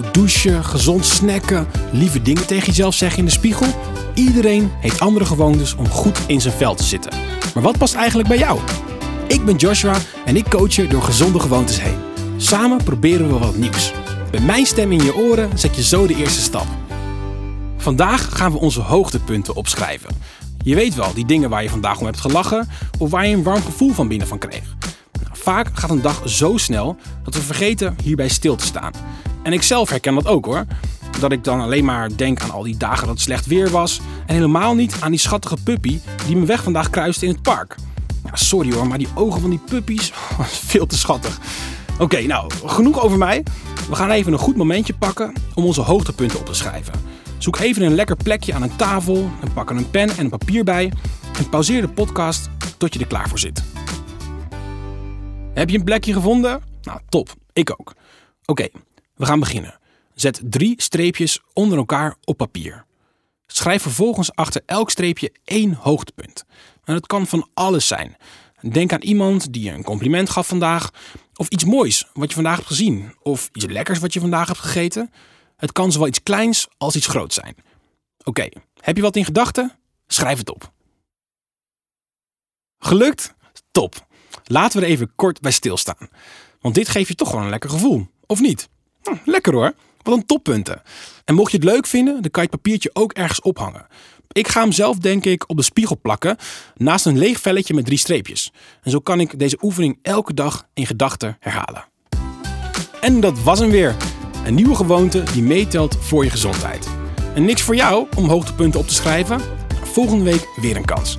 koud 0.00 0.14
douchen, 0.14 0.64
gezond 0.64 1.06
snacken, 1.06 1.66
lieve 1.92 2.22
dingen 2.22 2.46
tegen 2.46 2.66
jezelf 2.66 2.94
zeggen 2.94 3.18
in 3.18 3.24
de 3.24 3.30
spiegel. 3.30 3.66
Iedereen 4.14 4.70
heeft 4.80 5.00
andere 5.00 5.24
gewoontes 5.24 5.74
om 5.74 5.88
goed 5.88 6.18
in 6.26 6.40
zijn 6.40 6.54
vel 6.54 6.74
te 6.74 6.84
zitten. 6.84 7.12
Maar 7.54 7.62
wat 7.62 7.78
past 7.78 7.94
eigenlijk 7.94 8.28
bij 8.28 8.38
jou? 8.38 8.60
Ik 9.28 9.44
ben 9.44 9.56
Joshua 9.56 9.96
en 10.24 10.36
ik 10.36 10.50
coach 10.50 10.74
je 10.74 10.86
door 10.86 11.02
gezonde 11.02 11.40
gewoontes 11.40 11.80
heen. 11.80 11.98
Samen 12.36 12.84
proberen 12.84 13.28
we 13.28 13.38
wat 13.38 13.56
nieuws. 13.56 13.92
Met 14.32 14.44
mijn 14.44 14.66
stem 14.66 14.92
in 14.92 15.04
je 15.04 15.16
oren 15.16 15.58
zet 15.58 15.76
je 15.76 15.82
zo 15.82 16.06
de 16.06 16.16
eerste 16.16 16.40
stap. 16.40 16.66
Vandaag 17.76 18.28
gaan 18.36 18.52
we 18.52 18.58
onze 18.58 18.80
hoogtepunten 18.80 19.54
opschrijven. 19.54 20.10
Je 20.62 20.74
weet 20.74 20.94
wel, 20.94 21.14
die 21.14 21.26
dingen 21.26 21.50
waar 21.50 21.62
je 21.62 21.70
vandaag 21.70 21.98
om 21.98 22.06
hebt 22.06 22.20
gelachen 22.20 22.68
of 22.98 23.10
waar 23.10 23.26
je 23.26 23.34
een 23.34 23.42
warm 23.42 23.62
gevoel 23.62 23.92
van 23.92 24.08
binnen 24.08 24.26
van 24.26 24.38
kreeg. 24.38 24.76
Nou, 25.22 25.32
vaak 25.32 25.68
gaat 25.74 25.90
een 25.90 26.02
dag 26.02 26.22
zo 26.28 26.56
snel 26.56 26.96
dat 27.24 27.34
we 27.34 27.40
vergeten 27.40 27.96
hierbij 28.02 28.28
stil 28.28 28.56
te 28.56 28.64
staan. 28.64 28.92
En 29.44 29.52
ik 29.52 29.62
zelf 29.62 29.90
herken 29.90 30.14
dat 30.14 30.26
ook 30.26 30.44
hoor. 30.44 30.64
Dat 31.20 31.32
ik 31.32 31.44
dan 31.44 31.60
alleen 31.60 31.84
maar 31.84 32.16
denk 32.16 32.40
aan 32.40 32.50
al 32.50 32.62
die 32.62 32.76
dagen 32.76 33.06
dat 33.06 33.14
het 33.14 33.20
slecht 33.20 33.46
weer 33.46 33.70
was 33.70 34.00
en 34.26 34.34
helemaal 34.34 34.74
niet 34.74 34.96
aan 35.00 35.10
die 35.10 35.20
schattige 35.20 35.56
puppy 35.64 36.00
die 36.26 36.34
mijn 36.34 36.46
weg 36.46 36.62
vandaag 36.62 36.90
kruiste 36.90 37.26
in 37.26 37.32
het 37.32 37.42
park. 37.42 37.76
Ja, 38.24 38.36
sorry 38.36 38.72
hoor, 38.72 38.86
maar 38.86 38.98
die 38.98 39.08
ogen 39.14 39.40
van 39.40 39.50
die 39.50 39.60
puppies, 39.66 40.12
veel 40.70 40.86
te 40.86 40.98
schattig. 40.98 41.38
Oké, 41.98 42.20
nou, 42.20 42.50
genoeg 42.64 43.00
over 43.02 43.18
mij. 43.18 43.42
We 43.88 43.94
gaan 43.94 44.10
even 44.10 44.32
een 44.32 44.38
goed 44.38 44.56
momentje 44.56 44.94
pakken 44.94 45.32
om 45.54 45.64
onze 45.64 45.80
hoogtepunten 45.80 46.38
op 46.38 46.46
te 46.46 46.54
schrijven. 46.54 46.94
Zoek 47.38 47.58
even 47.58 47.82
een 47.82 47.94
lekker 47.94 48.16
plekje 48.16 48.54
aan 48.54 48.62
een 48.62 48.76
tafel 48.76 49.30
en 49.40 49.52
pak 49.52 49.70
er 49.70 49.76
een 49.76 49.90
pen 49.90 50.08
en 50.10 50.24
een 50.24 50.30
papier 50.30 50.64
bij 50.64 50.92
en 51.38 51.48
pauzeer 51.48 51.80
de 51.80 51.88
podcast 51.88 52.48
tot 52.76 52.94
je 52.94 53.00
er 53.00 53.06
klaar 53.06 53.28
voor 53.28 53.38
zit. 53.38 53.62
Heb 55.54 55.70
je 55.70 55.78
een 55.78 55.84
plekje 55.84 56.12
gevonden? 56.12 56.62
Nou, 56.82 57.00
top. 57.08 57.34
Ik 57.52 57.70
ook. 57.70 57.94
Oké, 58.46 58.68
we 59.14 59.26
gaan 59.26 59.40
beginnen. 59.40 59.78
Zet 60.14 60.40
drie 60.44 60.82
streepjes 60.82 61.40
onder 61.52 61.78
elkaar 61.78 62.16
op 62.24 62.36
papier. 62.36 62.84
Schrijf 63.46 63.82
vervolgens 63.82 64.34
achter 64.34 64.62
elk 64.66 64.90
streepje 64.90 65.32
één 65.44 65.72
hoogtepunt. 65.72 66.44
En 66.84 66.94
dat 66.94 67.06
kan 67.06 67.26
van 67.26 67.48
alles 67.54 67.86
zijn. 67.86 68.16
Denk 68.70 68.92
aan 68.92 69.02
iemand 69.02 69.52
die 69.52 69.64
je 69.64 69.70
een 69.70 69.82
compliment 69.82 70.30
gaf 70.30 70.46
vandaag, 70.46 70.90
of 71.34 71.48
iets 71.48 71.64
moois 71.64 72.08
wat 72.12 72.28
je 72.28 72.34
vandaag 72.34 72.56
hebt 72.56 72.68
gezien, 72.68 73.14
of 73.22 73.50
iets 73.52 73.64
lekkers 73.64 73.98
wat 73.98 74.12
je 74.12 74.20
vandaag 74.20 74.46
hebt 74.46 74.58
gegeten. 74.58 75.10
Het 75.56 75.72
kan 75.72 75.92
zowel 75.92 76.08
iets 76.08 76.22
kleins 76.22 76.68
als 76.78 76.96
iets 76.96 77.06
groots 77.06 77.34
zijn. 77.34 77.56
Oké, 78.24 78.48
heb 78.80 78.96
je 78.96 79.02
wat 79.02 79.16
in 79.16 79.24
gedachten? 79.24 79.72
Schrijf 80.06 80.38
het 80.38 80.50
op. 80.50 80.72
Gelukt? 82.78 83.34
Top. 83.70 84.06
Laten 84.44 84.80
we 84.80 84.84
er 84.84 84.90
even 84.90 85.12
kort 85.14 85.40
bij 85.40 85.52
stilstaan. 85.52 86.08
Want 86.60 86.74
dit 86.74 86.88
geeft 86.88 87.08
je 87.08 87.14
toch 87.14 87.28
gewoon 87.28 87.44
een 87.44 87.50
lekker 87.50 87.70
gevoel, 87.70 88.06
of 88.26 88.40
niet? 88.40 88.68
Hm, 89.04 89.30
lekker 89.30 89.52
hoor. 89.52 89.74
Wat 90.02 90.14
een 90.14 90.26
toppunten. 90.26 90.82
En 91.24 91.34
mocht 91.34 91.50
je 91.50 91.56
het 91.56 91.66
leuk 91.66 91.86
vinden, 91.86 92.22
dan 92.22 92.30
kan 92.30 92.42
je 92.42 92.48
het 92.50 92.62
papiertje 92.62 92.90
ook 92.92 93.12
ergens 93.12 93.40
ophangen. 93.40 93.86
Ik 94.32 94.48
ga 94.48 94.60
hem 94.60 94.72
zelf 94.72 94.98
denk 94.98 95.24
ik 95.24 95.44
op 95.46 95.56
de 95.56 95.62
spiegel 95.62 95.98
plakken, 96.02 96.36
naast 96.76 97.06
een 97.06 97.18
leeg 97.18 97.40
velletje 97.40 97.74
met 97.74 97.84
drie 97.84 97.98
streepjes. 97.98 98.52
En 98.82 98.90
zo 98.90 98.98
kan 98.98 99.20
ik 99.20 99.38
deze 99.38 99.58
oefening 99.62 99.98
elke 100.02 100.34
dag 100.34 100.66
in 100.74 100.86
gedachten 100.86 101.36
herhalen. 101.40 101.84
En 103.00 103.20
dat 103.20 103.42
was 103.42 103.58
hem 103.58 103.70
weer. 103.70 103.96
Een 104.44 104.54
nieuwe 104.54 104.74
gewoonte 104.74 105.22
die 105.32 105.42
meetelt 105.42 105.96
voor 106.00 106.24
je 106.24 106.30
gezondheid. 106.30 106.88
En 107.34 107.44
niks 107.44 107.62
voor 107.62 107.76
jou 107.76 108.06
om 108.16 108.28
hoogtepunten 108.28 108.80
op 108.80 108.88
te 108.88 108.94
schrijven? 108.94 109.40
Volgende 109.84 110.24
week 110.24 110.48
weer 110.60 110.76
een 110.76 110.84
kans. 110.84 111.18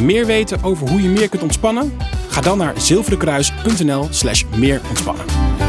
Meer 0.00 0.26
weten 0.26 0.62
over 0.62 0.88
hoe 0.88 1.02
je 1.02 1.08
meer 1.08 1.28
kunt 1.28 1.42
ontspannen? 1.42 1.92
Ga 2.28 2.40
dan 2.40 2.58
naar 2.58 2.80
zilverenkruis.nl 2.80 4.06
slash 4.10 4.44
meer 4.56 4.80
ontspannen. 4.88 5.65